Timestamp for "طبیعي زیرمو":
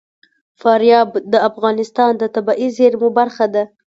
2.35-3.09